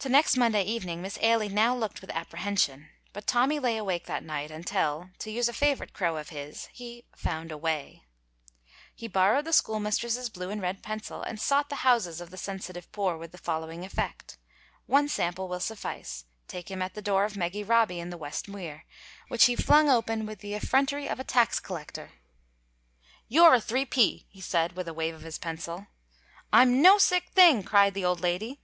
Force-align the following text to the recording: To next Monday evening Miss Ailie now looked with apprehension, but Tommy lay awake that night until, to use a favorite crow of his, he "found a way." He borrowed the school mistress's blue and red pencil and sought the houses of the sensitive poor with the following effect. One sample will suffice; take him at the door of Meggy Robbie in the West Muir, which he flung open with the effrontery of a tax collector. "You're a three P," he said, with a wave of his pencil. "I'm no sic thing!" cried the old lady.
To 0.00 0.10
next 0.10 0.36
Monday 0.36 0.62
evening 0.64 1.00
Miss 1.00 1.16
Ailie 1.22 1.48
now 1.48 1.74
looked 1.74 2.02
with 2.02 2.10
apprehension, 2.10 2.90
but 3.14 3.26
Tommy 3.26 3.58
lay 3.58 3.78
awake 3.78 4.04
that 4.04 4.22
night 4.22 4.50
until, 4.50 5.08
to 5.20 5.30
use 5.30 5.48
a 5.48 5.54
favorite 5.54 5.94
crow 5.94 6.18
of 6.18 6.28
his, 6.28 6.66
he 6.74 7.06
"found 7.16 7.50
a 7.50 7.56
way." 7.56 8.02
He 8.94 9.08
borrowed 9.08 9.46
the 9.46 9.54
school 9.54 9.80
mistress's 9.80 10.28
blue 10.28 10.50
and 10.50 10.60
red 10.60 10.82
pencil 10.82 11.22
and 11.22 11.40
sought 11.40 11.70
the 11.70 11.76
houses 11.76 12.20
of 12.20 12.28
the 12.28 12.36
sensitive 12.36 12.92
poor 12.92 13.16
with 13.16 13.32
the 13.32 13.38
following 13.38 13.86
effect. 13.86 14.36
One 14.84 15.08
sample 15.08 15.48
will 15.48 15.60
suffice; 15.60 16.26
take 16.46 16.70
him 16.70 16.82
at 16.82 16.92
the 16.92 17.00
door 17.00 17.24
of 17.24 17.34
Meggy 17.34 17.64
Robbie 17.64 18.00
in 18.00 18.10
the 18.10 18.18
West 18.18 18.48
Muir, 18.48 18.84
which 19.28 19.46
he 19.46 19.56
flung 19.56 19.88
open 19.88 20.26
with 20.26 20.40
the 20.40 20.52
effrontery 20.54 21.08
of 21.08 21.18
a 21.18 21.24
tax 21.24 21.58
collector. 21.58 22.10
"You're 23.28 23.54
a 23.54 23.62
three 23.62 23.86
P," 23.86 24.26
he 24.28 24.42
said, 24.42 24.72
with 24.72 24.88
a 24.88 24.92
wave 24.92 25.14
of 25.14 25.22
his 25.22 25.38
pencil. 25.38 25.86
"I'm 26.52 26.82
no 26.82 26.98
sic 26.98 27.30
thing!" 27.30 27.62
cried 27.62 27.94
the 27.94 28.04
old 28.04 28.20
lady. 28.20 28.60